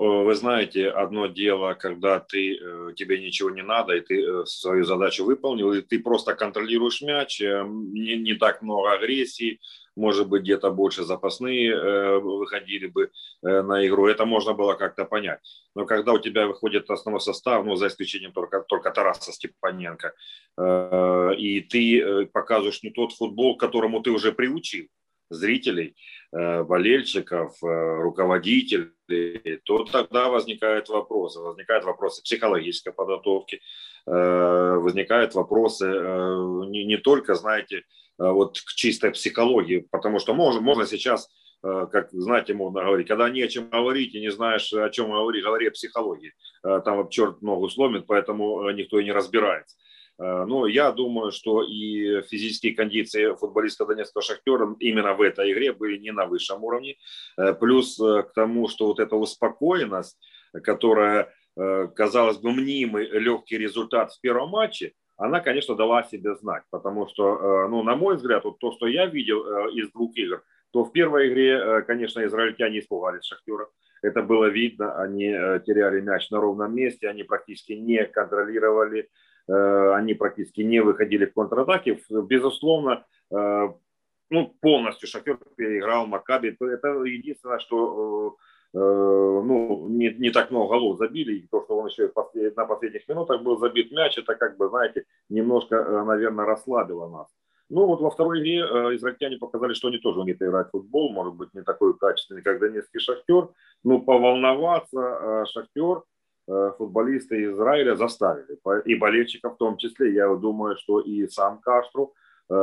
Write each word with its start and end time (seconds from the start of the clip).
Ну, 0.00 0.24
вы 0.24 0.34
знаете, 0.34 0.88
одно 0.88 1.26
дело, 1.26 1.74
когда 1.74 2.20
ты, 2.20 2.58
тебе 2.96 3.18
ничего 3.18 3.50
не 3.50 3.62
надо, 3.62 3.92
и 3.92 4.00
ты 4.00 4.46
свою 4.46 4.84
задачу 4.84 5.26
выполнил, 5.26 5.74
и 5.74 5.82
ты 5.82 5.98
просто 5.98 6.34
контролируешь 6.34 7.02
мяч, 7.02 7.40
не, 7.40 8.16
не 8.16 8.32
так 8.32 8.62
много 8.62 8.92
агрессии, 8.92 9.60
может 9.96 10.28
быть, 10.28 10.42
где-то 10.42 10.70
больше 10.70 11.04
запасные 11.04 11.72
э, 11.72 12.18
выходили 12.18 12.86
бы 12.86 13.10
э, 13.42 13.62
на 13.62 13.86
игру. 13.86 14.06
Это 14.06 14.24
можно 14.24 14.54
было 14.54 14.72
как-то 14.74 15.04
понять. 15.04 15.40
Но 15.74 15.84
когда 15.84 16.12
у 16.12 16.18
тебя 16.18 16.46
выходит 16.46 16.90
основной 16.90 17.20
состав, 17.20 17.66
ну, 17.66 17.76
за 17.76 17.88
исключением 17.88 18.32
только, 18.32 18.60
только 18.60 18.90
Тараса 18.90 19.32
Степаненко, 19.32 20.14
э, 20.56 21.34
и 21.36 21.60
ты 21.60 22.26
показываешь 22.32 22.82
не 22.82 22.90
тот 22.90 23.12
футбол, 23.12 23.56
к 23.56 23.60
которому 23.60 24.00
ты 24.00 24.10
уже 24.10 24.32
приучил 24.32 24.86
зрителей, 25.30 25.96
болельщиков, 26.32 27.56
руководителей, 27.62 29.60
то 29.64 29.84
тогда 29.84 30.28
возникают 30.28 30.88
вопросы. 30.88 31.40
Возникают 31.40 31.84
вопросы 31.84 32.22
психологической 32.22 32.92
подготовки, 32.92 33.60
возникают 34.06 35.34
вопросы 35.34 35.86
не, 35.86 36.84
не 36.84 36.98
только, 36.98 37.34
знаете, 37.34 37.84
Э, 38.20 38.30
вот 38.30 38.60
к 38.60 38.72
чистой 38.74 39.10
психологии, 39.10 39.86
потому 39.90 40.18
что 40.18 40.34
можно, 40.34 40.60
можно 40.60 40.86
сейчас, 40.86 41.28
э, 41.62 41.86
как 41.90 42.10
знаете, 42.12 42.52
можно 42.52 42.82
говорить, 42.82 43.08
когда 43.08 43.30
не 43.30 43.42
о 43.42 43.48
чем 43.48 43.70
говорить 43.70 44.14
и 44.14 44.20
не 44.20 44.30
знаешь, 44.30 44.72
о 44.72 44.90
чем 44.90 45.10
говорить, 45.10 45.42
говори 45.42 45.68
о 45.68 45.72
психологии. 45.72 46.34
Э, 46.62 46.80
там 46.84 47.08
черт 47.08 47.40
ногу 47.40 47.70
сломит, 47.70 48.06
поэтому 48.06 48.70
никто 48.72 49.00
и 49.00 49.04
не 49.04 49.12
разбирается. 49.12 49.76
Но 50.22 50.66
я 50.66 50.92
думаю, 50.92 51.32
что 51.32 51.62
и 51.62 52.20
физические 52.22 52.74
кондиции 52.74 53.34
футболиста 53.34 53.86
Донецкого 53.86 54.22
Шахтера 54.22 54.76
именно 54.78 55.14
в 55.14 55.22
этой 55.22 55.50
игре 55.50 55.72
были 55.72 55.96
не 55.96 56.12
на 56.12 56.26
высшем 56.26 56.62
уровне. 56.62 56.96
Плюс 57.58 57.96
к 57.96 58.32
тому, 58.34 58.68
что 58.68 58.88
вот 58.88 59.00
эта 59.00 59.16
успокоенность, 59.16 60.18
которая, 60.62 61.32
казалось 61.56 62.36
бы, 62.36 62.52
мнимый 62.52 63.08
легкий 63.08 63.56
результат 63.56 64.12
в 64.12 64.20
первом 64.20 64.50
матче, 64.50 64.92
она, 65.20 65.40
конечно, 65.40 65.76
дала 65.76 66.02
себе 66.02 66.34
знать, 66.34 66.62
потому 66.70 67.06
что, 67.06 67.36
э, 67.36 67.68
ну, 67.68 67.82
на 67.82 67.94
мой 67.94 68.16
взгляд, 68.16 68.44
вот 68.44 68.58
то, 68.58 68.72
что 68.72 68.86
я 68.86 69.04
видел 69.04 69.44
э, 69.44 69.72
из 69.72 69.92
двух 69.92 70.16
игр, 70.16 70.42
то 70.70 70.82
в 70.82 70.92
первой 70.92 71.28
игре, 71.28 71.58
э, 71.58 71.82
конечно, 71.82 72.24
израильтяне 72.24 72.78
испугались 72.78 73.24
Шахтера. 73.24 73.68
Это 74.00 74.22
было 74.22 74.46
видно, 74.46 74.98
они 74.98 75.28
теряли 75.66 76.00
мяч 76.00 76.30
на 76.30 76.40
ровном 76.40 76.74
месте, 76.74 77.06
они 77.06 77.22
практически 77.22 77.72
не 77.72 78.02
контролировали, 78.06 79.10
они 79.52 80.14
практически 80.14 80.60
не 80.60 80.80
выходили 80.80 81.26
в 81.26 81.34
контратаки. 81.34 82.00
Безусловно, 82.08 83.04
ну, 83.30 84.54
полностью 84.60 85.08
Шахтер 85.08 85.38
переиграл 85.56 86.06
Макаби. 86.06 86.56
Это 86.60 87.02
единственное, 87.04 87.58
что 87.58 88.36
Э, 88.72 88.78
ну, 88.78 89.88
не, 89.88 90.10
не 90.14 90.30
так 90.30 90.50
много 90.50 90.74
голов 90.74 90.98
забили, 90.98 91.34
и 91.34 91.48
то, 91.48 91.62
что 91.64 91.76
он 91.76 91.88
еще 91.88 92.12
на 92.56 92.66
последних 92.66 93.08
минутах 93.08 93.42
был 93.42 93.58
забит 93.58 93.90
мяч, 93.90 94.16
это 94.16 94.36
как 94.36 94.56
бы, 94.56 94.68
знаете, 94.68 95.06
немножко, 95.28 95.74
э, 95.74 96.04
наверное, 96.04 96.44
расслабило 96.44 97.08
нас. 97.08 97.26
Ну, 97.68 97.86
вот 97.86 98.00
во 98.00 98.10
второй 98.10 98.40
игре 98.40 98.60
э, 98.60 98.94
израильтяне 98.96 99.38
показали, 99.38 99.74
что 99.74 99.88
они 99.88 99.98
тоже 99.98 100.20
умеют 100.20 100.40
играть 100.40 100.68
в 100.68 100.70
футбол, 100.70 101.12
может 101.12 101.34
быть, 101.34 101.52
не 101.52 101.62
такой 101.62 101.98
качественный, 101.98 102.42
как 102.42 102.60
донецкий 102.60 103.00
шахтер, 103.00 103.48
но 103.82 104.00
поволноваться 104.00 105.46
шахтер 105.46 106.04
футболисты 106.46 107.44
Израиля 107.44 107.96
заставили, 107.96 108.58
и 108.84 108.94
болельщиков 108.96 109.54
в 109.54 109.58
том 109.58 109.76
числе. 109.76 110.12
Я 110.12 110.34
думаю, 110.34 110.76
что 110.76 111.00
и 111.00 111.28
сам 111.28 111.60
Каштру 111.60 112.14
Э, 112.50 112.54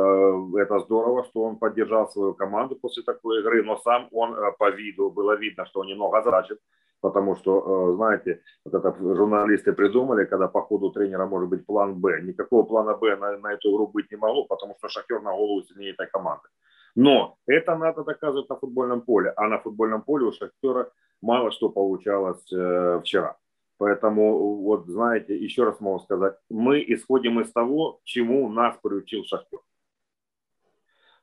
это 0.58 0.80
здорово, 0.80 1.24
что 1.24 1.42
он 1.44 1.56
поддержал 1.56 2.08
свою 2.10 2.34
команду 2.34 2.76
после 2.76 3.02
такой 3.02 3.40
игры, 3.40 3.62
но 3.62 3.78
сам 3.78 4.08
он 4.12 4.34
э, 4.34 4.52
по 4.58 4.70
виду, 4.70 5.10
было 5.10 5.34
видно, 5.36 5.64
что 5.64 5.80
он 5.80 5.86
немного 5.86 6.18
озадачен, 6.18 6.58
потому 7.00 7.36
что, 7.36 7.92
э, 7.92 7.94
знаете, 7.96 8.42
вот 8.66 8.74
это 8.74 8.94
журналисты 9.00 9.72
придумали, 9.72 10.26
когда 10.26 10.46
по 10.46 10.60
ходу 10.60 10.90
тренера 10.90 11.26
может 11.26 11.48
быть 11.48 11.64
план 11.64 11.94
Б. 11.94 12.20
Никакого 12.20 12.64
плана 12.64 12.94
Б 12.94 13.16
на, 13.16 13.38
на 13.38 13.54
эту 13.54 13.70
игру 13.70 13.86
быть 13.86 14.10
не 14.10 14.18
могло, 14.18 14.44
потому 14.44 14.74
что 14.78 14.88
Шахтер 14.88 15.22
на 15.22 15.32
голову 15.32 15.62
сильнее 15.62 15.92
этой 15.92 16.06
команды. 16.06 16.48
Но 16.94 17.36
это 17.46 17.74
надо 17.76 18.04
доказывать 18.04 18.50
на 18.50 18.56
футбольном 18.56 19.00
поле, 19.00 19.32
а 19.36 19.48
на 19.48 19.58
футбольном 19.58 20.02
поле 20.02 20.26
у 20.26 20.32
Шахтера 20.32 20.90
мало 21.22 21.50
что 21.50 21.70
получалось 21.70 22.52
э, 22.52 23.00
вчера. 23.00 23.36
Поэтому, 23.78 24.56
вот 24.62 24.86
знаете, 24.86 25.36
еще 25.36 25.64
раз 25.64 25.80
могу 25.80 26.00
сказать, 26.00 26.36
мы 26.50 26.84
исходим 26.86 27.40
из 27.40 27.52
того, 27.52 28.00
чему 28.04 28.48
нас 28.48 28.76
приучил 28.82 29.24
Шахтер. 29.24 29.60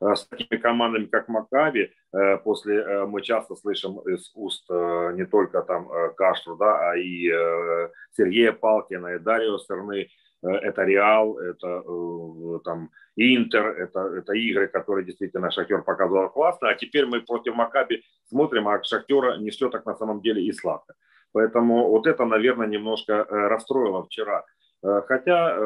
Э, 0.01 0.15
с 0.15 0.27
такими 0.27 0.59
командами, 0.59 1.05
как 1.05 1.27
Макаби, 1.27 1.91
э, 2.13 2.37
после 2.37 2.77
э, 2.77 3.05
мы 3.05 3.21
часто 3.21 3.55
слышим 3.55 3.99
из 3.99 4.31
уст 4.35 4.69
не 4.69 5.25
только 5.25 5.61
там 5.61 5.89
Каштру, 6.15 6.55
да, 6.55 6.91
а 6.91 6.97
и 6.97 7.29
Сергея 8.11 8.51
Палкина, 8.51 9.15
и 9.15 9.19
Дарио 9.19 9.57
Стерны, 9.57 10.09
это 10.41 10.83
Реал, 10.83 11.39
это 11.39 11.83
там 12.63 12.91
Интер, 13.15 13.67
это, 13.67 13.99
это 13.99 14.33
игры, 14.33 14.67
которые 14.67 15.05
действительно 15.05 15.49
Шахтер 15.49 15.81
показывал 15.81 16.29
классно, 16.29 16.69
а 16.69 16.75
теперь 16.75 17.05
мы 17.05 17.21
против 17.21 17.55
Макаби 17.55 18.03
смотрим, 18.29 18.67
а 18.67 18.83
Шахтера 18.83 19.37
не 19.37 19.49
все 19.49 19.69
так 19.69 19.85
на 19.85 19.95
самом 19.95 20.21
деле 20.21 20.43
и 20.43 20.51
сладко. 20.51 20.93
Поэтому 21.35 21.89
вот 21.89 22.07
это, 22.07 22.25
наверное, 22.25 22.67
немножко 22.67 23.25
расстроило 23.29 24.05
вчера. 24.05 24.45
Хотя, 24.81 25.57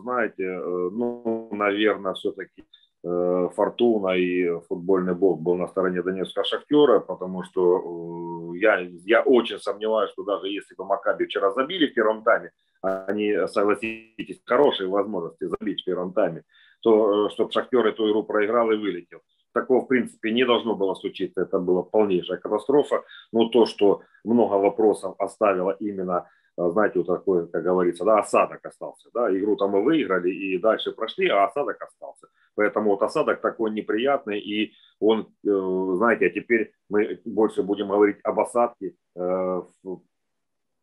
знаете, 0.00 0.48
ну, 0.92 1.48
наверное, 1.52 2.14
все-таки 2.14 2.64
Э, 3.06 3.50
Фортуна 3.54 4.16
и 4.16 4.48
футбольный 4.66 5.14
бог 5.14 5.38
был 5.42 5.56
на 5.56 5.68
стороне 5.68 6.02
Донецкого 6.02 6.46
Шахтера, 6.46 7.00
потому 7.00 7.42
что 7.42 8.52
э, 8.54 8.58
я, 8.58 8.80
я 9.04 9.20
очень 9.20 9.58
сомневаюсь, 9.58 10.10
что 10.12 10.24
даже 10.24 10.48
если 10.48 10.74
бы 10.74 10.86
Макаби 10.86 11.26
вчера 11.26 11.52
забили 11.52 11.88
в 11.88 11.94
первом 11.94 12.24
тайме, 12.24 12.50
они, 12.80 13.46
согласитесь, 13.46 14.40
хорошие 14.46 14.88
возможности 14.88 15.44
забить 15.44 15.82
в 15.82 15.84
первом 15.84 16.14
тайме, 16.14 16.44
то 16.80 17.26
э, 17.26 17.30
чтобы 17.30 17.52
Шахтер 17.52 17.86
эту 17.86 18.08
игру 18.08 18.22
проиграл 18.22 18.70
и 18.70 18.76
вылетел. 18.76 19.20
Такого, 19.54 19.84
в 19.84 19.86
принципе, 19.86 20.32
не 20.32 20.44
должно 20.44 20.74
было 20.74 20.94
случиться. 20.94 21.42
Это 21.42 21.58
была 21.58 21.82
полнейшая 21.82 22.38
катастрофа. 22.38 23.04
Но 23.32 23.48
то, 23.48 23.64
что 23.64 24.02
много 24.24 24.54
вопросов 24.54 25.14
оставило 25.18 25.70
именно 25.80 26.28
а, 26.56 26.70
знаете, 26.70 26.98
вот 27.00 27.06
такой, 27.06 27.48
как 27.48 27.64
говорится, 27.64 28.04
да, 28.04 28.20
осадок 28.20 28.64
остался, 28.64 29.08
да, 29.12 29.36
игру 29.36 29.56
там 29.56 29.70
мы 29.70 29.82
выиграли 29.82 30.30
и 30.30 30.58
дальше 30.58 30.92
прошли, 30.92 31.28
а 31.28 31.46
осадок 31.46 31.82
остался. 31.82 32.28
Поэтому 32.54 32.90
вот 32.90 33.02
осадок 33.02 33.40
такой 33.40 33.72
неприятный, 33.72 34.38
и 34.38 34.72
он, 35.00 35.32
э, 35.44 35.94
знаете, 35.96 36.26
а 36.26 36.30
теперь 36.30 36.72
мы 36.88 37.20
больше 37.24 37.62
будем 37.62 37.88
говорить 37.88 38.18
об 38.22 38.38
осадке 38.38 38.94
э, 39.16 39.62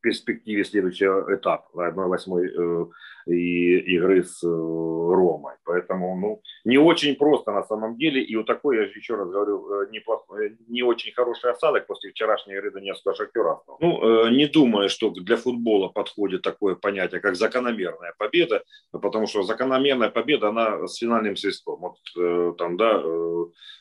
перспективе 0.02 0.64
следующего 0.64 1.34
этапа, 1.34 1.90
1-8 1.90 2.40
э, 2.40 2.86
и 3.32 3.78
игры 3.96 4.24
с 4.24 4.44
э, 4.44 4.48
Ромой. 4.48 5.54
Поэтому 5.64 6.16
ну, 6.20 6.42
не 6.66 6.78
очень 6.78 7.16
просто 7.16 7.52
на 7.52 7.64
самом 7.64 7.98
деле. 7.98 8.22
И 8.22 8.36
вот 8.36 8.48
такой, 8.48 8.78
я 8.78 8.84
еще 8.84 9.16
раз 9.16 9.30
говорю, 9.30 9.84
э, 9.84 9.88
неплохой, 9.92 10.58
не 10.68 10.84
очень 10.84 11.14
хороший 11.14 11.52
осадок 11.52 11.88
после 11.88 12.12
вчерашней 12.12 12.56
игры 12.56 12.72
Донецкого 12.72 13.16
Шахтера. 13.16 13.60
Ну, 13.80 14.30
не 14.30 14.48
думаю, 14.48 14.90
что 14.90 15.10
для 15.12 15.38
футбола 15.38 15.90
подходит 15.90 16.42
такое 16.42 16.76
понятие, 16.76 17.22
как 17.22 17.36
закономерная 17.36 18.14
победа, 18.18 18.64
потому 18.92 19.28
что 19.28 19.44
закономерная 19.44 20.10
победа, 20.10 20.50
она 20.50 20.88
с 20.88 20.98
финальным 20.98 21.36
свистком. 21.36 21.80
Вот 21.80 22.58
там, 22.58 22.78
да, 22.78 23.04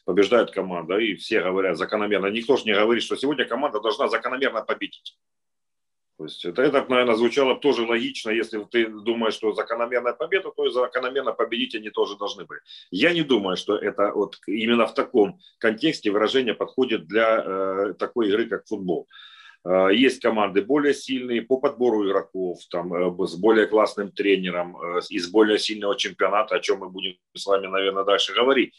побеждает 0.04 0.50
команда, 0.50 0.98
и 0.98 1.14
все 1.14 1.40
говорят 1.42 1.78
закономерно. 1.78 2.26
Никто 2.26 2.56
же 2.56 2.64
не 2.64 2.74
говорит, 2.74 3.02
что 3.02 3.16
сегодня 3.16 3.44
команда 3.44 3.80
должна 3.80 4.08
закономерно 4.08 4.62
победить. 4.62 5.16
То 6.20 6.26
есть 6.26 6.44
это, 6.44 6.60
это, 6.60 6.84
наверное, 6.90 7.14
звучало 7.14 7.56
тоже 7.56 7.86
логично, 7.86 8.28
если 8.28 8.62
ты 8.70 8.88
думаешь, 8.88 9.32
что 9.32 9.54
закономерная 9.54 10.12
победа, 10.12 10.50
то 10.54 10.66
и 10.66 10.70
закономерно 10.70 11.32
победить 11.32 11.74
они 11.74 11.88
тоже 11.88 12.18
должны 12.18 12.44
быть. 12.44 12.58
Я 12.90 13.14
не 13.14 13.22
думаю, 13.22 13.56
что 13.56 13.74
это 13.74 14.12
вот 14.14 14.36
именно 14.46 14.86
в 14.86 14.92
таком 14.92 15.40
контексте 15.56 16.10
выражение 16.10 16.52
подходит 16.52 17.06
для 17.06 17.42
э, 17.42 17.94
такой 17.98 18.28
игры, 18.28 18.44
как 18.50 18.66
футбол. 18.66 19.08
Э, 19.64 19.88
есть 19.94 20.20
команды 20.20 20.60
более 20.60 20.92
сильные 20.92 21.40
по 21.40 21.56
подбору 21.56 22.06
игроков, 22.06 22.58
там, 22.70 22.92
э, 22.92 23.26
с 23.26 23.36
более 23.36 23.66
классным 23.66 24.12
тренером, 24.12 24.76
э, 24.76 25.00
из 25.08 25.26
более 25.30 25.58
сильного 25.58 25.96
чемпионата, 25.96 26.54
о 26.54 26.60
чем 26.60 26.80
мы 26.80 26.90
будем 26.90 27.14
с 27.34 27.46
вами, 27.46 27.66
наверное, 27.66 28.04
дальше 28.04 28.34
говорить. 28.34 28.74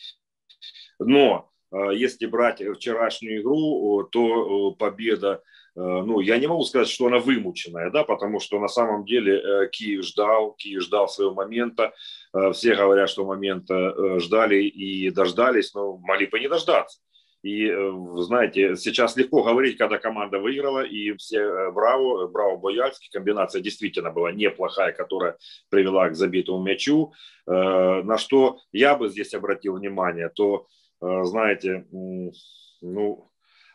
Но 1.00 1.50
э, 1.72 1.96
если 1.96 2.28
брать 2.28 2.62
вчерашнюю 2.62 3.42
игру, 3.42 4.08
то 4.12 4.74
победа 4.74 5.42
ну, 5.76 6.20
я 6.20 6.38
не 6.38 6.48
могу 6.48 6.64
сказать, 6.64 6.90
что 6.90 7.08
она 7.08 7.20
вымученная, 7.20 7.92
да, 7.92 8.04
потому 8.04 8.40
что 8.42 8.60
на 8.60 8.68
самом 8.68 9.06
деле 9.06 9.40
э, 9.40 9.70
Киев 9.70 10.04
ждал, 10.04 10.52
Киев 10.54 10.82
ждал 10.84 11.08
своего 11.08 11.34
момента. 11.34 11.94
Э, 12.34 12.52
все 12.52 12.76
говорят, 12.76 13.10
что 13.10 13.26
момента 13.26 14.20
ждали 14.20 14.64
и 14.64 15.10
дождались, 15.12 15.74
но 15.74 15.98
могли 15.98 16.28
бы 16.28 16.40
не 16.42 16.50
дождаться. 16.50 17.00
И, 17.44 17.74
знаете, 18.18 18.76
сейчас 18.76 19.16
легко 19.16 19.42
говорить, 19.42 19.76
когда 19.76 19.98
команда 19.98 20.38
выиграла, 20.38 20.82
и 20.82 21.14
все 21.14 21.72
браво, 21.72 22.28
браво 22.28 22.58
Бояльский, 22.58 23.10
комбинация 23.12 23.62
действительно 23.62 24.12
была 24.12 24.32
неплохая, 24.32 24.92
которая 24.92 25.38
привела 25.70 26.10
к 26.10 26.16
забитому 26.16 26.62
мячу. 26.62 27.14
На 27.48 28.20
что 28.20 28.60
я 28.72 28.96
бы 28.96 29.10
здесь 29.10 29.34
обратил 29.34 29.78
внимание, 29.78 30.30
то, 30.30 30.68
знаете, 31.00 31.88
ну, 31.90 33.31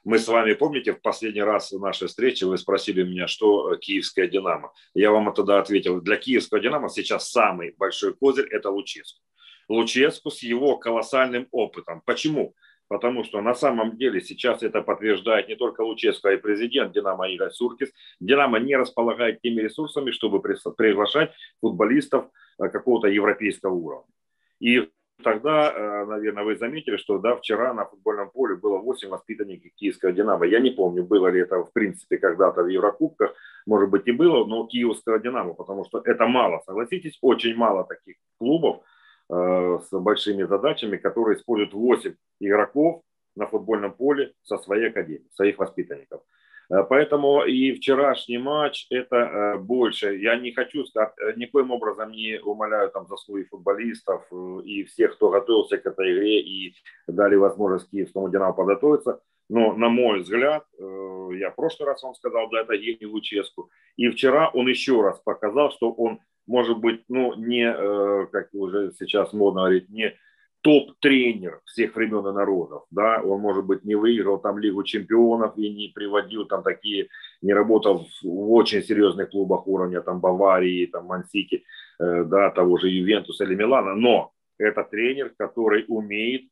Мы 0.06 0.20
с 0.20 0.28
вами, 0.28 0.52
помните, 0.52 0.92
в 0.92 1.02
последний 1.02 1.42
раз 1.42 1.72
в 1.72 1.80
нашей 1.80 2.06
встрече 2.06 2.46
вы 2.46 2.58
спросили 2.58 3.02
меня, 3.02 3.26
что 3.26 3.72
э, 3.72 3.78
киевская 3.78 4.28
«Динамо». 4.28 4.72
Я 4.94 5.10
вам 5.10 5.34
тогда 5.34 5.58
ответил, 5.58 6.00
для 6.00 6.16
киевского 6.16 6.60
«Динамо» 6.60 6.88
сейчас 6.88 7.28
самый 7.28 7.74
большой 7.76 8.14
козырь– 8.14 8.46
это 8.52 8.70
Луческу. 8.70 9.20
Луческу 9.68 10.30
с 10.30 10.44
его 10.44 10.76
колоссальным 10.76 11.48
опытом. 11.50 12.02
Почему? 12.06 12.54
Потому 12.86 13.24
что 13.24 13.40
на 13.40 13.52
самом 13.56 13.96
деле 13.96 14.20
сейчас 14.20 14.62
это 14.62 14.80
подтверждает 14.80 15.48
не 15.48 15.56
только 15.56 15.80
Луческо, 15.80 16.28
а 16.28 16.34
и 16.34 16.36
президент 16.36 16.94
Динамо 16.94 17.28
Игорь 17.28 17.50
Суркис. 17.50 17.92
Динамо 18.20 18.60
не 18.60 18.76
располагает 18.76 19.40
теми 19.40 19.60
ресурсами, 19.60 20.12
чтобы 20.12 20.40
приглашать 20.40 21.32
футболистов 21.60 22.26
э, 22.60 22.68
какого-то 22.68 23.08
европейского 23.08 23.74
уровня. 23.74 24.12
И 24.60 24.88
тогда, 25.22 25.72
э, 25.72 26.04
наверное, 26.06 26.44
вы 26.44 26.56
заметили, 26.56 26.96
что 26.96 27.18
да, 27.18 27.36
вчера 27.36 27.72
на 27.74 27.84
футбольном 27.84 28.30
поле 28.30 28.56
было 28.56 28.78
8 28.78 29.08
воспитанников 29.08 29.72
киевского 29.74 30.12
«Динамо». 30.12 30.46
Я 30.46 30.60
не 30.60 30.70
помню, 30.70 31.04
было 31.04 31.28
ли 31.28 31.40
это 31.40 31.64
в 31.64 31.72
принципе 31.72 32.18
когда-то 32.18 32.62
в 32.62 32.68
Еврокубках, 32.68 33.34
может 33.66 33.90
быть 33.90 34.06
и 34.06 34.12
было, 34.12 34.44
но 34.44 34.66
киевского 34.66 35.18
«Динамо», 35.18 35.54
потому 35.54 35.84
что 35.84 36.00
это 36.04 36.26
мало, 36.26 36.62
согласитесь, 36.66 37.18
очень 37.22 37.56
мало 37.56 37.84
таких 37.84 38.16
клубов, 38.38 38.82
Э, 39.28 39.80
с 39.82 39.90
большими 39.90 40.44
задачами, 40.44 40.96
которые 40.96 41.36
используют 41.36 41.74
8 41.74 42.14
игроков 42.40 43.02
на 43.34 43.46
футбольном 43.46 43.92
поле 43.92 44.32
со 44.44 44.56
своей 44.58 44.88
академией, 44.88 45.28
своих 45.34 45.58
воспитанников. 45.58 46.22
Э, 46.70 46.82
поэтому 46.88 47.44
и 47.44 47.72
вчерашний 47.72 48.38
матч 48.38 48.86
это 48.90 49.16
э, 49.16 49.58
больше. 49.58 50.16
Я 50.16 50.36
не 50.36 50.52
хочу 50.52 50.84
сказать, 50.84 51.12
никоим 51.36 51.70
образом 51.70 52.10
не 52.12 52.40
умоляю 52.40 52.90
там 52.90 53.06
заслуги 53.06 53.44
футболистов 53.44 54.24
и 54.64 54.84
всех, 54.84 55.14
кто 55.14 55.30
готовился 55.30 55.78
к 55.78 55.86
этой 55.86 56.12
игре 56.12 56.40
и 56.40 56.74
дали 57.06 57.36
возможность 57.36 57.90
киевскому 57.90 58.28
Динамо 58.28 58.52
подготовиться. 58.52 59.20
Но, 59.48 59.74
на 59.74 59.88
мой 59.88 60.20
взгляд, 60.20 60.64
я 60.76 61.50
в 61.50 61.54
прошлый 61.54 61.86
раз 61.86 62.02
вам 62.02 62.16
сказал, 62.16 62.48
да, 62.50 62.62
это 62.62 62.72
Евгений 62.72 63.06
Луческу. 63.06 63.70
И 63.96 64.08
вчера 64.08 64.50
он 64.52 64.66
еще 64.66 65.02
раз 65.02 65.20
показал, 65.20 65.70
что 65.70 65.92
он 65.92 66.18
может 66.46 66.78
быть, 66.78 67.02
ну, 67.08 67.34
не, 67.34 67.64
э, 67.64 68.26
как 68.30 68.48
уже 68.52 68.92
сейчас 68.98 69.32
модно 69.32 69.62
говорить, 69.62 69.88
не 69.88 70.14
топ-тренер 70.62 71.60
всех 71.64 71.94
времен 71.94 72.26
и 72.26 72.32
народов, 72.32 72.84
да, 72.90 73.20
он, 73.22 73.40
может 73.40 73.64
быть, 73.64 73.84
не 73.84 73.94
выиграл 73.94 74.38
там 74.38 74.58
Лигу 74.58 74.82
чемпионов 74.82 75.56
и 75.56 75.70
не 75.70 75.92
приводил 75.94 76.44
там 76.46 76.62
такие, 76.62 77.08
не 77.42 77.52
работал 77.52 78.06
в 78.22 78.52
очень 78.52 78.82
серьезных 78.82 79.30
клубах 79.30 79.66
уровня 79.66 80.00
там 80.00 80.20
Баварии, 80.20 80.86
там 80.86 81.06
Мансити, 81.06 81.64
э, 82.00 82.24
да, 82.24 82.50
того 82.50 82.78
же 82.78 82.88
Ювентуса 82.88 83.44
или 83.44 83.54
Милана, 83.54 83.94
но 83.94 84.32
это 84.58 84.82
тренер, 84.84 85.32
который 85.38 85.84
умеет 85.88 86.48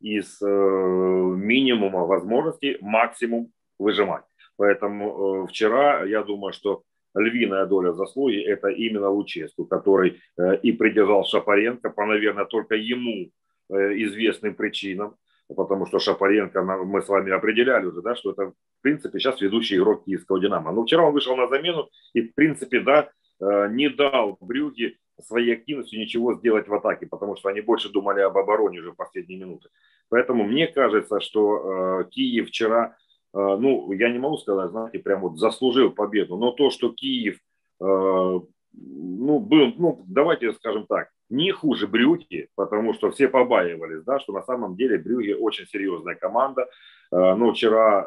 из 0.00 0.40
э, 0.42 0.46
минимума 0.46 2.06
возможностей 2.06 2.78
максимум 2.80 3.52
выжимать. 3.78 4.24
Поэтому 4.56 5.46
вчера, 5.46 6.04
я 6.04 6.22
думаю, 6.22 6.52
что 6.52 6.82
львиная 7.14 7.66
доля 7.66 7.92
заслуги– 7.92 8.40
это 8.46 8.68
именно 8.68 9.10
Луческу, 9.10 9.64
который 9.64 10.20
э, 10.36 10.56
и 10.62 10.72
придержал 10.72 11.24
Шапаренко 11.24 11.90
по, 11.90 12.06
наверное, 12.06 12.44
только 12.44 12.74
ему 12.74 13.26
э, 13.26 13.30
известным 13.70 14.54
причинам, 14.54 15.16
потому 15.54 15.86
что 15.86 15.98
Шапаренко, 15.98 16.62
мы 16.62 17.02
с 17.02 17.08
вами 17.08 17.32
определяли 17.32 17.86
уже, 17.86 18.02
да, 18.02 18.14
что 18.14 18.32
это, 18.32 18.46
в 18.46 18.82
принципе, 18.82 19.18
сейчас 19.18 19.40
ведущий 19.40 19.76
игрок 19.76 20.04
киевского 20.04 20.40
«Динамо». 20.40 20.72
Но 20.72 20.84
вчера 20.84 21.04
он 21.04 21.12
вышел 21.12 21.36
на 21.36 21.48
замену 21.48 21.88
и, 22.12 22.22
в 22.22 22.34
принципе, 22.34 22.80
да, 22.80 23.10
э, 23.40 23.68
не 23.70 23.88
дал 23.88 24.36
Брюге 24.40 24.96
своей 25.20 25.54
активностью 25.54 25.98
ничего 25.98 26.34
сделать 26.34 26.68
в 26.68 26.74
атаке, 26.74 27.06
потому 27.06 27.36
что 27.36 27.48
они 27.48 27.60
больше 27.60 27.88
думали 27.88 28.20
об 28.20 28.38
обороне 28.38 28.80
уже 28.80 28.92
в 28.92 28.96
последние 28.96 29.40
минуты. 29.40 29.68
Поэтому 30.08 30.44
мне 30.44 30.68
кажется, 30.68 31.20
что 31.20 32.04
Киев 32.10 32.48
вчера 32.48 32.96
Э, 33.34 33.56
ну, 33.58 33.92
я 33.92 34.10
не 34.10 34.18
могу 34.18 34.36
сказать, 34.38 34.70
знаете, 34.70 34.98
прям 34.98 35.20
вот 35.20 35.38
заслужил 35.38 35.90
победу, 35.90 36.36
но 36.36 36.52
то, 36.52 36.70
что 36.70 36.92
Киев, 36.92 37.36
э, 37.36 37.84
ну, 37.84 39.38
был, 39.40 39.74
ну, 39.76 40.04
давайте 40.06 40.52
скажем 40.54 40.86
так, 40.86 41.10
не 41.30 41.52
хуже 41.52 41.86
Брюги, 41.86 42.48
потому 42.54 42.94
что 42.94 43.10
все 43.10 43.28
побаивались, 43.28 44.02
да, 44.04 44.18
что 44.18 44.32
на 44.32 44.42
самом 44.42 44.76
деле 44.76 44.98
Брюги 44.98 45.32
очень 45.32 45.66
серьезная 45.66 46.14
команда. 46.14 46.68
Э, 47.10 47.34
но 47.34 47.52
вчера 47.52 48.06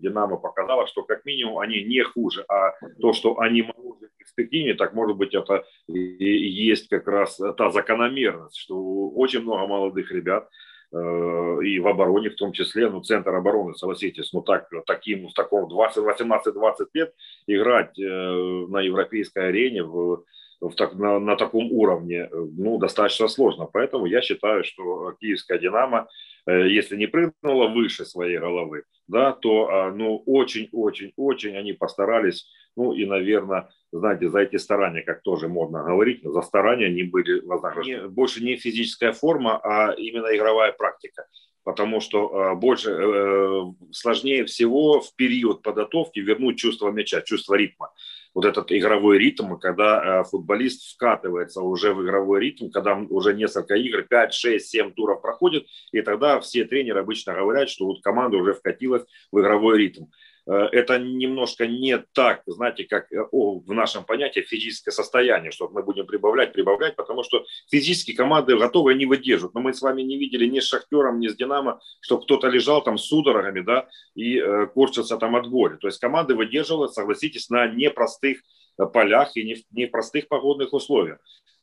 Динамо 0.00 0.36
показала, 0.36 0.86
что 0.86 1.02
как 1.02 1.24
минимум 1.24 1.58
они 1.58 1.82
не 1.84 2.02
хуже, 2.02 2.44
а 2.48 2.72
то, 3.00 3.12
что 3.12 3.38
они 3.40 3.62
могут 3.62 3.98
в 3.98 4.16
перспективе, 4.18 4.74
так 4.74 4.94
может 4.94 5.16
быть 5.16 5.34
это 5.34 5.64
и 5.88 6.24
есть 6.24 6.88
как 6.88 7.08
раз 7.08 7.38
та 7.56 7.70
закономерность, 7.70 8.56
что 8.56 9.08
очень 9.10 9.42
много 9.42 9.66
молодых 9.66 10.10
ребят, 10.12 10.48
Э, 10.92 11.58
и 11.62 11.78
в 11.78 11.86
обороне 11.86 12.30
в 12.30 12.36
том 12.36 12.52
числе, 12.52 12.90
ну, 12.90 13.00
центр 13.00 13.32
обороны, 13.34 13.74
согласитесь, 13.74 14.32
ну, 14.32 14.42
так, 14.42 14.68
таким, 14.86 15.28
в 15.28 15.34
таком 15.34 15.70
18-20 15.70 16.74
лет 16.94 17.14
играть 17.46 17.98
э, 17.98 18.02
на 18.02 18.80
европейской 18.80 19.48
арене 19.48 19.84
в, 19.84 20.24
в 20.60 20.74
так, 20.74 20.94
на, 20.94 21.18
на 21.18 21.36
таком 21.36 21.72
уровне, 21.72 22.28
ну, 22.32 22.78
достаточно 22.78 23.28
сложно. 23.28 23.66
Поэтому 23.72 24.06
я 24.06 24.20
считаю, 24.20 24.64
что 24.64 25.12
киевская 25.20 25.58
«Динамо», 25.58 26.08
э, 26.46 26.68
если 26.68 26.96
не 26.96 27.06
прыгнула 27.06 27.68
выше 27.68 28.04
своей 28.04 28.38
головы, 28.38 28.84
да, 29.08 29.32
то, 29.32 29.68
а, 29.68 29.90
ну, 29.90 30.22
очень-очень-очень 30.26 31.56
они 31.56 31.72
постарались, 31.72 32.46
ну, 32.76 32.92
и, 32.92 33.04
наверное, 33.06 33.70
знаете, 33.92 34.28
за 34.28 34.40
эти 34.40 34.56
старания, 34.56 35.02
как 35.02 35.22
тоже 35.22 35.48
модно 35.48 35.82
говорить, 35.82 36.20
за 36.22 36.42
старания 36.42 36.86
они 36.86 37.02
были 37.02 37.40
вознаграждены. 37.40 38.08
Больше 38.08 38.44
не 38.44 38.56
физическая 38.56 39.12
форма, 39.12 39.58
а 39.62 39.92
именно 39.92 40.34
игровая 40.34 40.72
практика. 40.72 41.26
Потому 41.64 42.00
что 42.00 42.52
э, 42.52 42.54
больше 42.54 42.90
э, 42.90 43.62
сложнее 43.92 44.44
всего 44.46 45.00
в 45.00 45.14
период 45.14 45.62
подготовки 45.62 46.18
вернуть 46.18 46.58
чувство 46.58 46.90
мяча, 46.90 47.20
чувство 47.20 47.54
ритма. 47.54 47.92
Вот 48.32 48.44
этот 48.44 48.70
игровой 48.72 49.18
ритм, 49.18 49.56
когда 49.56 50.20
э, 50.20 50.24
футболист 50.24 50.94
вкатывается 50.94 51.60
уже 51.60 51.92
в 51.92 52.02
игровой 52.02 52.40
ритм, 52.40 52.70
когда 52.70 52.96
уже 52.96 53.34
несколько 53.34 53.74
игр, 53.74 54.02
5, 54.02 54.32
6, 54.32 54.66
7 54.66 54.92
туров 54.92 55.20
проходит, 55.20 55.66
и 55.92 56.00
тогда 56.00 56.40
все 56.40 56.64
тренеры 56.64 57.00
обычно 57.00 57.34
говорят, 57.34 57.68
что 57.68 57.86
вот 57.86 58.02
команда 58.02 58.36
уже 58.36 58.54
вкатилась 58.54 59.04
в 59.30 59.40
игровой 59.40 59.78
ритм. 59.78 60.04
Э, 60.46 60.68
это 60.72 60.98
немножко 60.98 61.66
не 61.66 61.98
так, 62.12 62.42
знаете, 62.46 62.84
как 62.84 63.12
э, 63.12 63.18
в 63.32 63.72
нашем 63.72 64.04
понятии 64.04 64.40
физическое 64.40 64.90
состояние, 64.90 65.50
что 65.50 65.68
мы 65.68 65.82
будем 65.82 66.06
прибавлять, 66.06 66.52
прибавлять, 66.52 66.96
потому 66.96 67.22
что 67.22 67.44
физически 67.70 68.12
команды 68.12 68.56
готовы, 68.56 68.94
не 68.94 69.06
выдерживают. 69.06 69.54
Но 69.54 69.60
мы 69.60 69.72
с 69.72 69.82
вами 69.82 70.02
не 70.02 70.18
видели 70.18 70.46
ни 70.46 70.60
с 70.60 70.66
Шахтером, 70.66 71.20
ни 71.20 71.28
с 71.28 71.36
Динамо, 71.36 71.80
что 72.00 72.18
кто-то 72.18 72.48
лежал 72.48 72.82
там 72.82 72.98
с 72.98 73.06
судорогами, 73.06 73.60
да, 73.60 73.88
и 74.14 74.38
э, 74.38 74.66
корчился 74.66 75.16
там 75.16 75.36
от 75.36 75.48
боли. 75.48 75.76
То 75.76 75.88
есть 75.88 75.98
команды 75.98 76.34
выдерживают, 76.34 76.94
согласитесь, 76.94 77.50
на 77.50 77.66
непростых 77.66 78.38
э, 78.78 78.86
полях 78.86 79.36
и 79.36 79.44
не 79.44 79.54
в 79.54 79.62
непростых 79.72 80.28
погодных 80.28 80.72
условиях. 80.72 81.18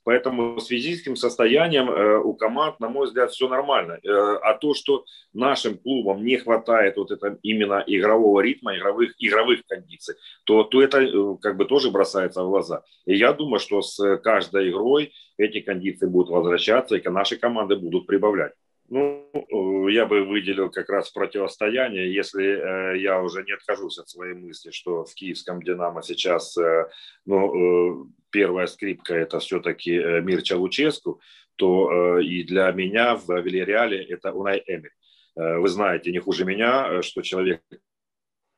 Поэтому 0.08 0.58
с 0.58 0.68
физическим 0.68 1.18
состоянием 1.18 1.90
э, 1.90 2.18
у 2.20 2.34
команд, 2.34 2.80
на 2.80 2.88
мой 2.88 3.08
взгляд, 3.08 3.30
все 3.32 3.50
нормально. 3.50 4.00
Э, 4.06 4.38
а 4.42 4.54
то, 4.54 4.74
что 4.74 5.04
нашим 5.34 5.78
клубам 5.78 6.24
не 6.24 6.38
хватает 6.38 6.96
вот 6.96 7.12
это 7.12 7.38
именно 7.44 7.84
игрового 7.86 8.40
ритма, 8.40 8.78
игровых, 8.78 9.16
игровых 9.20 9.66
кондиций, 9.68 10.16
то, 10.46 10.64
то 10.64 10.82
это 10.82 11.02
э, 11.02 11.38
как 11.42 11.58
бы 11.58 11.66
тоже 11.66 11.92
бросается 11.92 12.42
в 12.42 12.50
глаза. 12.50 12.84
И 13.06 13.18
я 13.18 13.34
думаю, 13.34 13.60
что 13.60 13.82
с 13.82 14.18
каждой 14.24 14.70
игрой 14.70 15.12
эти 15.38 15.60
кондиции 15.60 16.08
будут 16.08 16.30
возвращаться, 16.30 16.96
и 16.96 17.10
наши 17.10 17.36
команды 17.36 17.76
будут 17.76 18.08
прибавлять. 18.08 18.54
Ну, 18.90 19.88
я 19.90 20.06
бы 20.06 20.24
выделил 20.24 20.70
как 20.70 20.90
раз 20.90 21.10
противостояние, 21.10 22.14
если 22.14 22.46
э, 22.46 23.02
я 23.02 23.22
уже 23.22 23.44
не 23.44 23.52
откажусь 23.52 24.00
от 24.00 24.08
своей 24.08 24.36
мысли, 24.36 24.72
что 24.72 25.04
в 25.04 25.14
киевском 25.14 25.62
«Динамо» 25.62 26.02
сейчас 26.02 26.58
э, 26.58 26.88
ну, 27.26 28.10
первая 28.30 28.68
скрипка– 28.68 29.14
это 29.16 29.40
все-таки 29.40 29.96
э, 29.96 30.22
Мирча 30.22 30.58
Луческу, 30.58 31.22
то 31.56 32.18
э, 32.20 32.24
и 32.24 32.44
для 32.44 32.72
меня 32.72 33.16
в 33.16 33.30
Вильяреале 33.30 34.04
это 34.04 34.34
Унай 34.34 34.64
Эмель. 34.68 34.92
Э, 35.36 35.58
вы 35.58 35.68
знаете 35.70 36.12
не 36.12 36.20
хуже 36.20 36.46
меня, 36.46 37.02
что 37.02 37.22
человек 37.22 37.62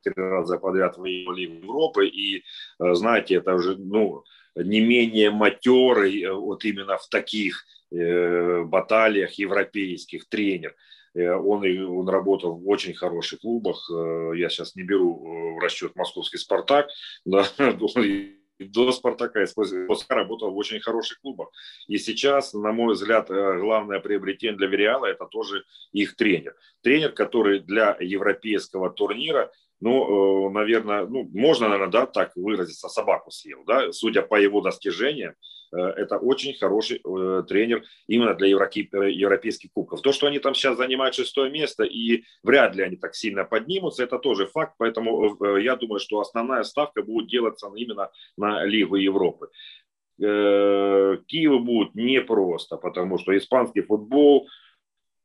три 0.02 0.14
раза 0.16 0.58
подряд 0.58 0.96
выиграл 0.96 1.34
Лигу 1.34 1.54
Европы, 1.54 2.06
и 2.06 2.42
знаете, 2.78 3.34
это 3.34 3.54
уже 3.54 3.76
ну, 3.76 4.24
не 4.56 4.80
менее 4.80 5.30
матерый 5.30 6.26
вот 6.32 6.64
именно 6.64 6.96
в 6.96 7.06
таких 7.08 7.66
баталиях 7.90 9.32
европейских 9.32 10.26
тренер. 10.28 10.74
Он, 11.14 11.62
он 11.62 12.08
работал 12.08 12.54
в 12.54 12.66
очень 12.66 12.94
хороших 12.94 13.40
клубах. 13.40 13.90
Я 14.34 14.48
сейчас 14.48 14.74
не 14.74 14.84
беру 14.84 15.56
в 15.56 15.58
расчет 15.58 15.94
московский 15.96 16.38
«Спартак», 16.38 16.88
да, 17.26 17.44
до 18.60 18.92
«Спартака» 18.92 19.44
после 19.54 19.86
работал 20.08 20.50
в 20.50 20.56
очень 20.56 20.80
хороших 20.80 21.20
клубах. 21.20 21.50
И 21.88 21.98
сейчас, 21.98 22.52
на 22.52 22.72
мой 22.72 22.94
взгляд, 22.94 23.30
э, 23.30 23.58
главное 23.58 24.00
приобретение 24.00 24.56
для 24.56 24.66
Вериала– 24.68 25.06
это 25.06 25.26
тоже 25.26 25.64
их 25.92 26.16
тренер. 26.16 26.54
Тренер, 26.82 27.12
который 27.12 27.60
для 27.60 27.96
европейского 28.00 28.90
турнира 28.90 29.50
ну, 29.80 30.48
э, 30.48 30.52
наверное, 30.52 31.06
ну, 31.06 31.28
можно, 31.32 31.68
наверное, 31.68 31.90
да, 31.90 32.06
так 32.06 32.36
выразиться, 32.36 32.88
собаку 32.88 33.30
съел, 33.30 33.64
да, 33.66 33.92
судя 33.92 34.22
по 34.22 34.34
его 34.34 34.60
достижениям, 34.60 35.34
это 35.72 36.18
очень 36.18 36.54
хороший 36.58 37.00
тренер 37.44 37.84
именно 38.06 38.34
для 38.34 38.48
европейских 38.48 39.72
кубков. 39.72 40.02
То, 40.02 40.12
что 40.12 40.26
они 40.26 40.38
там 40.38 40.54
сейчас 40.54 40.76
занимают 40.76 41.14
шестое 41.14 41.50
место 41.50 41.84
и 41.84 42.24
вряд 42.42 42.74
ли 42.74 42.82
они 42.82 42.96
так 42.96 43.14
сильно 43.14 43.44
поднимутся, 43.44 44.02
это 44.04 44.18
тоже 44.18 44.46
факт. 44.46 44.74
Поэтому 44.78 45.36
я 45.58 45.76
думаю, 45.76 46.00
что 46.00 46.20
основная 46.20 46.62
ставка 46.64 47.02
будет 47.02 47.28
делаться 47.28 47.70
именно 47.74 48.10
на 48.36 48.64
Лигу 48.64 48.96
Европы. 48.96 49.48
Киеву 50.18 51.60
будет 51.60 51.94
непросто, 51.94 52.76
потому 52.76 53.18
что 53.18 53.36
испанский 53.36 53.80
футбол, 53.80 54.48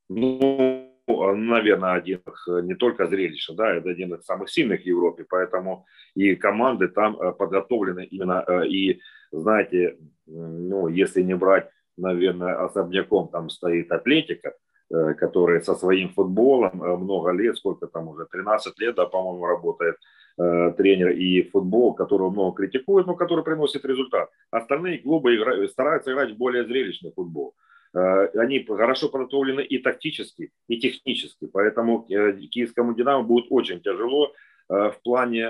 ну, 0.07 0.91
наверное, 1.07 1.93
один 1.93 2.21
не 2.47 2.75
только 2.75 3.05
зрелища, 3.05 3.53
да, 3.53 3.75
это 3.75 3.89
один 3.89 4.13
из 4.13 4.23
самых 4.23 4.49
сильных 4.49 4.83
в 4.83 4.85
Европе, 4.85 5.25
поэтому 5.29 5.85
и 6.15 6.35
команды 6.35 6.87
там 6.87 7.17
подготовлены 7.37 8.05
именно, 8.05 8.45
и, 8.63 9.01
знаете, 9.31 9.97
ну, 10.27 10.87
если 10.87 11.21
не 11.21 11.35
брать, 11.35 11.69
наверное, 11.97 12.63
особняком 12.65 13.29
там 13.29 13.49
стоит 13.49 13.91
Атлетика, 13.91 14.53
который 14.89 15.61
со 15.61 15.75
своим 15.75 16.09
футболом 16.09 16.77
много 16.77 17.31
лет, 17.31 17.57
сколько 17.57 17.87
там 17.87 18.07
уже, 18.07 18.25
13 18.25 18.79
лет, 18.79 18.95
да, 18.95 19.05
по-моему, 19.05 19.45
работает 19.45 19.95
Э, 20.37 20.73
тренер 20.75 21.11
и 21.11 21.43
футбол, 21.43 21.93
которого 21.93 22.29
много 22.29 22.57
критикуют, 22.57 23.07
но 23.07 23.15
который 23.15 23.45
приносит 23.45 23.85
результат. 23.85 24.29
Остальные 24.51 24.97
клубы 24.97 25.33
играют, 25.33 25.71
стараются 25.71 26.11
играть 26.11 26.35
более 26.35 26.65
зрелищный 26.65 27.13
футбол. 27.15 27.55
Э, 27.93 28.27
они 28.37 28.65
хорошо 28.65 29.07
подготовлены 29.07 29.61
и 29.61 29.77
тактически, 29.77 30.51
и 30.67 30.77
технически. 30.77 31.47
Поэтому 31.47 32.05
э, 32.09 32.33
киевскому 32.51 32.93
«Динамо» 32.95 33.23
будет 33.23 33.45
очень 33.49 33.79
тяжело. 33.79 34.33
В 34.67 34.95
плане, 35.03 35.47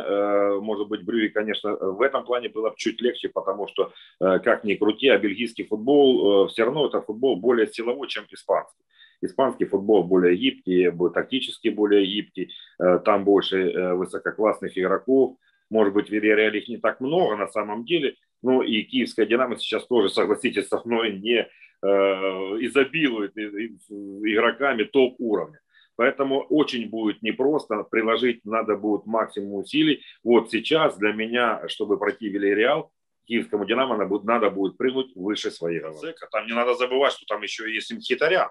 может 0.59 0.89
быть, 0.89 1.03
Брюи, 1.03 1.29
конечно, 1.29 1.75
в 1.75 2.01
этом 2.01 2.25
плане 2.25 2.49
было 2.49 2.73
чуть 2.75 2.99
легче, 3.01 3.29
потому 3.29 3.67
что, 3.67 3.93
как 4.19 4.65
ни 4.65 4.73
крути, 4.75 5.07
а 5.07 5.17
бельгийский 5.17 5.65
футбол, 5.65 6.47
все 6.47 6.65
равно 6.65 6.87
это 6.87 7.01
футбол 7.01 7.37
более 7.37 7.67
силовой, 7.67 8.09
чем 8.09 8.25
испанский. 8.29 8.85
Испанский 9.21 9.65
футбол 9.65 10.03
более 10.03 10.35
гибкий, 10.35 10.91
тактически 11.13 11.69
более 11.69 12.05
гибкий, 12.05 12.51
э, 12.79 12.99
там 13.03 13.23
больше 13.23 13.71
э, 13.71 13.93
высококлассных 13.93 14.77
игроков. 14.77 15.37
Может 15.69 15.93
быть, 15.93 16.09
в 16.09 16.11
Вильяреале 16.11 16.59
их 16.59 16.67
не 16.67 16.77
так 16.77 16.99
много 17.01 17.35
на 17.35 17.47
самом 17.47 17.85
деле, 17.85 18.15
но 18.43 18.61
и 18.61 18.83
киевская 18.83 19.25
«Динамо» 19.25 19.57
сейчас 19.57 19.87
тоже, 19.87 20.09
согласитесь 20.09 20.67
со 20.67 20.81
мной, 20.85 21.13
не 21.17 21.39
э, 21.39 21.47
изобилует 21.87 23.35
игроками 23.37 24.83
топ-уровня. 24.83 25.59
Поэтому 25.95 26.41
очень 26.41 26.89
будет 26.89 27.21
непросто, 27.21 27.83
приложить 27.83 28.43
надо 28.45 28.75
будет 28.75 29.05
максимум 29.05 29.55
усилий. 29.55 30.03
Вот 30.23 30.51
сейчас 30.51 30.97
для 30.97 31.13
меня, 31.13 31.67
чтобы 31.67 31.97
пройти 31.97 32.29
Вильяреал, 32.29 32.91
киевскому 33.25 33.65
«Динамо» 33.65 33.97
надо 34.23 34.49
будет 34.49 34.77
прыгнуть 34.77 35.15
выше 35.15 35.51
своих 35.51 35.81
головы. 35.81 36.13
Там 36.31 36.45
не 36.47 36.53
надо 36.53 36.75
забывать, 36.75 37.13
что 37.13 37.25
там 37.25 37.41
еще 37.41 37.73
есть 37.73 37.91
Мхитарян, 37.91 38.49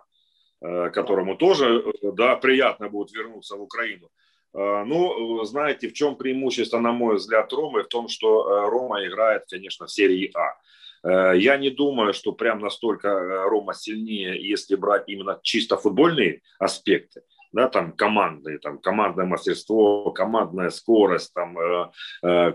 Э, 0.65 0.91
которому 0.91 1.37
тоже 1.37 1.85
э, 1.85 2.13
да, 2.13 2.37
приятно 2.37 2.89
будет 2.89 3.13
вернуться 3.13 3.57
в 3.57 3.63
Украину. 3.63 4.09
Э, 4.55 4.85
ну, 4.87 5.45
знаете, 5.45 5.89
в 5.89 5.93
чем 5.93 6.17
преимущество, 6.17 6.79
на 6.79 6.93
мой 6.93 7.17
взгляд, 7.17 7.53
Ромы? 7.53 7.83
В 7.83 7.89
том, 7.89 8.09
что 8.09 8.71
Рома 8.71 9.05
играет, 9.05 9.43
конечно, 9.51 9.87
в 9.87 9.93
серии 9.93 10.33
А. 10.35 11.35
Я 11.35 11.59
не 11.59 11.69
думаю, 11.69 12.15
что 12.15 12.33
прям 12.33 12.61
настолько 12.61 13.45
Рома 13.45 13.75
сильнее, 13.75 14.41
если 14.51 14.75
брать 14.75 15.05
именно 15.07 15.39
чисто 15.43 15.77
футбольные 15.77 16.41
аспекты, 16.59 17.21
да, 17.55 17.69
там 17.69 17.93
командные, 17.93 18.59
там 18.59 18.79
командное 18.79 19.27
мастерство, 19.27 20.11
командная 20.11 20.71
скорость, 20.71 21.33
там 21.33 21.57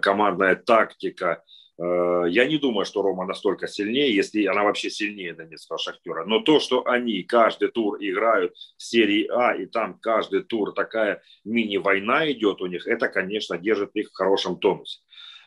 командная 0.01 0.56
тактика, 0.56 1.44
Э, 1.79 2.25
я 2.27 2.46
не 2.46 2.58
думаю, 2.58 2.86
что 2.86 3.01
Рома 3.01 3.25
настолько 3.25 3.68
сильнее, 3.68 4.13
если 4.13 4.46
она 4.46 4.63
вообще 4.63 4.89
сильнее 4.89 5.34
Донецкого 5.34 5.79
Шахтера. 5.79 6.25
Но 6.25 6.41
то, 6.41 6.60
что 6.60 6.86
они 6.86 7.24
каждый 7.24 7.70
тур 7.70 7.98
играют 8.01 8.53
в 8.77 8.84
серии 8.84 9.27
А, 9.32 9.56
и 9.56 9.65
там 9.65 9.98
каждый 10.00 10.44
тур 10.44 10.74
такая 10.74 11.22
мини-война 11.46 12.29
идет 12.32 12.62
у 12.62 12.68
них, 12.68 12.86
это, 12.86 13.08
конечно, 13.08 13.58
держит 13.58 13.91
их 13.96 14.10
в 14.10 14.13
хорошем 14.13 14.60
тонусе. 14.60 15.00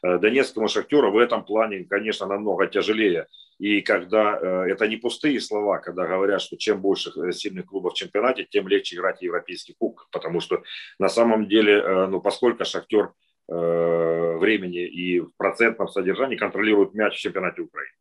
Э, 0.03 0.19
Донецкому 0.19 0.69
Шахтеру 0.69 1.13
в 1.13 1.19
этом 1.19 1.45
плане, 1.45 1.85
конечно, 1.85 2.27
намного 2.27 2.67
тяжелее. 2.67 3.27
И 3.63 3.81
когда 3.83 4.39
э, 4.39 4.73
это 4.73 4.89
не 4.89 4.97
пустые 4.97 5.41
слова, 5.41 5.79
когда 5.79 6.07
говорят, 6.07 6.43
что 6.43 6.57
чем 6.57 6.81
больше 6.81 7.11
сильных 7.33 7.67
клубов 7.67 7.93
в 7.93 7.97
чемпионате, 7.97 8.47
тем 8.51 8.69
легче 8.69 8.97
играть 8.97 9.19
в 9.19 9.23
европейский 9.23 9.75
кубок. 9.79 10.09
Потому 10.11 10.41
что 10.41 10.63
на 10.99 11.09
самом 11.09 11.49
деле, 11.49 12.07
ну, 12.09 12.21
поскольку 12.21 12.65
Шахтер 12.65 13.13
Э, 13.49 14.37
времени 14.39 14.87
и 14.87 15.21
в 15.21 15.37
процентном 15.37 15.89
содержании 15.89 16.37
контролируют 16.37 16.95
мяч 16.95 17.17
в 17.17 17.21
чемпионате 17.21 17.63
Украины. 17.63 17.93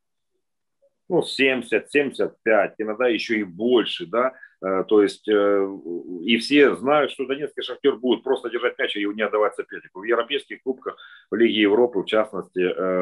Ну, 1.10 1.24
70, 1.24 1.92
75, 1.92 2.76
иногда 2.78 3.08
еще 3.08 3.40
и 3.40 3.44
больше, 3.44 4.06
да, 4.06 4.34
э, 4.64 4.86
то 4.88 5.02
есть 5.02 5.28
э, 5.28 5.68
и 6.22 6.38
все 6.38 6.76
знают, 6.76 7.12
что 7.12 7.26
Донецкий 7.26 7.64
шахтер 7.64 7.98
будет 7.98 8.24
просто 8.24 8.50
держать 8.50 8.78
мяч 8.78 8.96
и 8.96 9.06
не 9.06 9.24
отдавать 9.24 9.56
сопернику. 9.56 10.00
В 10.00 10.04
европейских 10.04 10.62
кубках, 10.62 10.96
в 11.32 11.36
Лиге 11.36 11.62
Европы, 11.62 12.00
в 12.00 12.06
частности, 12.06 12.62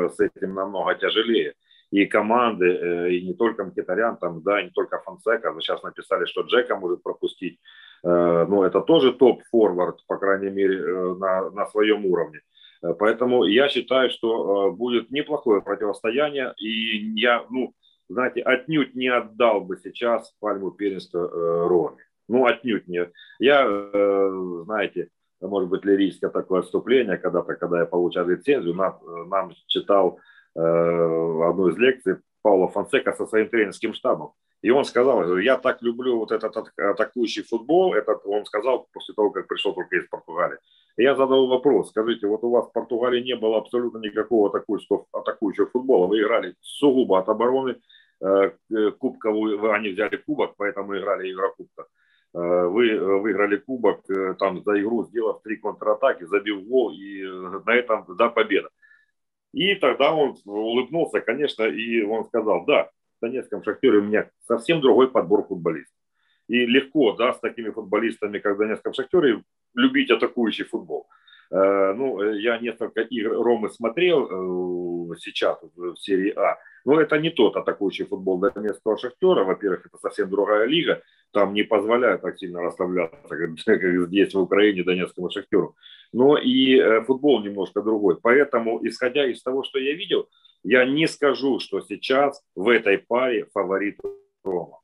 с 0.09 0.19
этим 0.19 0.55
намного 0.55 0.95
тяжелее. 0.95 1.53
И 1.91 2.05
команды, 2.05 3.11
и 3.11 3.25
не 3.25 3.33
только 3.33 3.63
Мкитарян, 3.63 4.17
там, 4.17 4.43
да, 4.43 4.61
не 4.61 4.69
только 4.69 4.99
Фонсека, 4.99 5.55
сейчас 5.59 5.81
написали, 5.81 6.25
что 6.25 6.41
Джека 6.41 6.75
может 6.75 7.01
пропустить 7.01 7.59
Э, 8.03 8.45
ну, 8.47 8.63
это 8.63 8.81
тоже 8.81 9.13
топ-форвард, 9.13 10.05
по 10.07 10.17
крайней 10.17 10.49
мере, 10.49 10.79
э, 10.79 11.15
на, 11.15 11.49
на 11.51 11.65
своем 11.67 12.05
уровне. 12.05 12.41
Э, 12.81 12.93
поэтому 12.97 13.43
я 13.43 13.67
считаю, 13.69 14.09
что 14.09 14.71
будет 14.71 15.11
неплохое 15.11 15.61
противостояние, 15.61 16.53
и 16.57 17.19
я, 17.19 17.45
ну, 17.49 17.73
знаете, 18.07 18.41
отнюдь 18.41 18.95
не 18.95 19.07
отдал 19.07 19.61
бы 19.61 19.77
сейчас 19.83 20.33
пальму 20.39 20.71
первенства 20.71 21.29
Роме. 21.67 22.03
Ну, 22.27 22.45
отнюдь 22.45 22.87
не. 22.87 23.09
Я, 23.39 23.67
знаете, 24.65 25.09
может 25.41 25.69
быть, 25.69 25.85
лирическое 25.85 26.29
такое 26.29 26.61
отступление, 26.61 27.17
когда-то, 27.17 27.55
когда 27.55 27.79
я 27.79 27.85
получал 27.85 28.27
лицензию, 28.27 28.73
нам, 28.75 28.99
нам 29.29 29.51
читал 29.67 30.19
одну 30.55 31.67
из 31.69 31.77
лекций 31.77 32.17
Паула 32.41 32.67
Фонсека 32.67 33.13
со 33.13 33.25
своим 33.25 33.49
тренерским 33.49 33.93
штабом. 33.93 34.33
И 34.61 34.71
он 34.71 34.83
сказал, 34.83 35.37
я 35.37 35.57
так 35.57 35.81
люблю 35.81 36.17
вот 36.17 36.31
этот 36.31 36.55
атакующий 36.77 37.43
футбол, 37.43 37.93
этот, 37.93 38.25
он 38.25 38.45
сказал 38.45 38.87
после 38.91 39.15
того, 39.15 39.31
как 39.31 39.47
пришел 39.47 39.73
только 39.73 39.95
из 39.95 40.07
Португалии. 40.09 40.57
И 40.97 41.03
я 41.03 41.15
задал 41.15 41.47
вопрос, 41.47 41.89
скажите, 41.89 42.27
вот 42.27 42.43
у 42.43 42.49
вас 42.49 42.67
в 42.67 42.73
Португалии 42.73 43.23
не 43.23 43.37
было 43.37 43.57
абсолютно 43.57 43.99
никакого 43.99 44.49
атакующего, 44.49 45.67
футбола, 45.71 46.07
вы 46.07 46.19
играли 46.19 46.55
сугубо 46.59 47.19
от 47.19 47.29
обороны, 47.29 47.77
э, 48.21 48.51
кубковую, 48.97 49.71
они 49.71 49.89
взяли 49.89 50.17
кубок, 50.17 50.55
поэтому 50.57 50.97
играли 50.97 51.29
Еврокубка. 51.29 51.85
Э, 52.33 52.65
вы 52.65 52.99
выиграли 53.21 53.55
кубок 53.55 54.01
э, 54.09 54.35
там 54.37 54.61
за 54.61 54.77
игру, 54.81 55.05
сделав 55.05 55.41
три 55.41 55.55
контратаки, 55.55 56.25
забив 56.25 56.67
гол, 56.67 56.91
и 56.91 57.23
на 57.65 57.73
этом, 57.73 58.05
да, 58.17 58.27
победа. 58.27 58.69
И 59.53 59.75
тогда 59.75 60.13
он 60.13 60.37
улыбнулся, 60.45 61.21
конечно, 61.21 61.63
и 61.63 62.01
он 62.03 62.25
сказал, 62.25 62.65
да, 62.65 62.89
в 63.17 63.21
Донецком 63.21 63.63
Шахтере 63.63 63.99
у 63.99 64.03
меня 64.03 64.29
совсем 64.47 64.81
другой 64.81 65.09
подбор 65.09 65.45
футболистов. 65.45 65.95
И 66.47 66.65
легко, 66.65 67.13
да, 67.13 67.33
с 67.33 67.39
такими 67.39 67.69
футболистами, 67.69 68.39
как 68.39 68.55
в 68.55 68.59
Донецком 68.59 68.93
Шахтере, 68.93 69.43
любить 69.75 70.11
атакующий 70.11 70.65
футбол. 70.65 71.07
Э, 71.51 71.93
ну, 71.93 72.21
я 72.33 72.59
несколько 72.59 73.01
игр 73.01 73.41
Ромы 73.41 73.69
смотрел 73.69 75.11
э, 75.11 75.15
сейчас 75.17 75.59
в 75.75 75.95
серии 75.95 76.31
А. 76.35 76.57
Но 76.85 76.99
это 76.99 77.17
не 77.17 77.29
тот 77.29 77.55
атакующий 77.55 78.05
футбол 78.05 78.39
Донецкого 78.39 78.97
Шахтера. 78.97 79.43
Во-первых, 79.43 79.85
это 79.85 79.97
совсем 79.97 80.29
другая 80.29 80.65
лига. 80.65 81.01
Там 81.31 81.53
не 81.53 81.63
позволяют 81.63 82.21
так 82.21 82.37
сильно 82.37 82.61
расслабляться, 82.61 83.17
как 83.65 84.07
здесь 84.07 84.33
в 84.33 84.39
Украине 84.39 84.83
Донецкому 84.83 85.29
Шахтеру. 85.29 85.75
Но 86.13 86.37
и 86.37 86.77
э, 86.77 87.01
футбол 87.01 87.41
немножко 87.41 87.81
другой. 87.81 88.17
Поэтому, 88.21 88.85
исходя 88.87 89.25
из 89.25 89.41
того, 89.41 89.63
что 89.63 89.79
я 89.79 89.93
видел, 89.93 90.29
я 90.63 90.85
не 90.85 91.07
скажу, 91.07 91.59
что 91.59 91.81
сейчас 91.81 92.43
в 92.55 92.69
этой 92.69 92.97
паре 92.97 93.47
фаворит 93.53 93.99
Рома. 94.43 94.79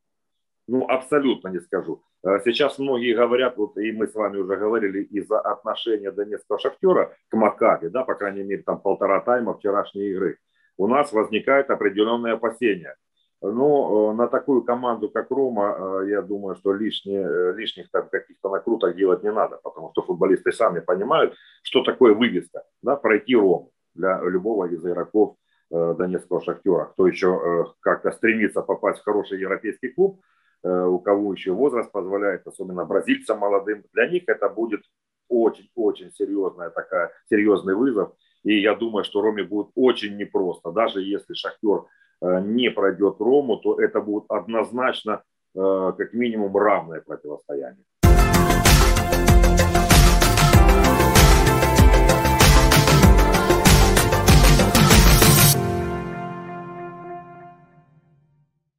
Ну, 0.67 0.85
абсолютно 0.87 1.49
не 1.49 1.59
скажу. 1.59 2.01
Э, 2.23 2.39
сейчас 2.43 2.79
многие 2.79 3.15
говорят, 3.15 3.55
вот 3.57 3.77
и 3.77 3.91
мы 3.91 4.07
с 4.07 4.15
вами 4.15 4.37
уже 4.37 4.55
говорили, 4.55 5.03
из-за 5.03 5.39
отношения 5.39 6.11
Донецкого 6.11 6.59
шахтера 6.59 7.15
к 7.29 7.37
Макаби, 7.37 7.87
да, 7.89 8.03
по 8.03 8.15
крайней 8.15 8.43
мере, 8.43 8.63
там 8.63 8.79
полтора 8.79 9.21
тайма 9.21 9.53
вчерашней 9.53 10.09
игры, 10.09 10.39
у 10.77 10.87
нас 10.87 11.13
возникает 11.13 11.69
определенные 11.69 12.33
опасения. 12.33 12.95
Но 13.41 14.11
э, 14.11 14.15
на 14.15 14.27
такую 14.27 14.63
команду, 14.63 15.07
как 15.09 15.29
Рома, 15.29 16.01
э, 16.01 16.09
я 16.09 16.23
думаю, 16.23 16.55
что 16.55 16.73
лишние, 16.73 17.53
лишних 17.53 17.91
там 17.91 18.09
каких-то 18.09 18.49
накруток 18.49 18.95
делать 18.95 19.23
не 19.23 19.31
надо, 19.31 19.59
потому 19.63 19.91
что 19.91 20.01
футболисты 20.01 20.51
сами 20.51 20.79
понимают, 20.79 21.35
что 21.61 21.83
такое 21.83 22.15
вывеска, 22.15 22.63
да, 22.81 22.95
пройти 22.95 23.35
Рому 23.35 23.71
для 23.93 24.19
любого 24.23 24.65
из 24.65 24.83
игроков 24.83 25.35
донецкого 25.71 26.43
шахтера, 26.43 26.85
кто 26.85 27.07
еще 27.07 27.73
как-то 27.79 28.11
стремится 28.11 28.61
попасть 28.61 28.99
в 28.99 29.03
хороший 29.03 29.39
европейский 29.39 29.89
клуб, 29.89 30.21
у 30.67 30.99
кого 30.99 31.33
еще 31.33 31.51
возраст 31.51 31.91
позволяет, 31.91 32.47
особенно 32.47 32.85
бразильцам 32.85 33.39
молодым, 33.39 33.83
для 33.93 34.07
них 34.07 34.23
это 34.27 34.49
будет 34.49 34.81
очень-очень 35.29 36.11
серьезная 36.11 36.71
такая, 36.71 37.11
серьезный 37.29 37.75
вызов. 37.75 38.13
И 38.43 38.59
я 38.59 38.75
думаю, 38.75 39.03
что 39.03 39.21
Роме 39.21 39.43
будет 39.43 39.67
очень 39.75 40.17
непросто, 40.17 40.71
даже 40.71 41.01
если 41.01 41.33
Шахтер 41.35 41.85
не 42.21 42.71
пройдет 42.71 43.19
Рому, 43.19 43.57
то 43.57 43.79
это 43.79 44.01
будет 44.01 44.25
однозначно 44.29 45.21
как 45.53 46.13
минимум 46.13 46.57
равное 46.57 47.01
противостояние. 47.01 47.85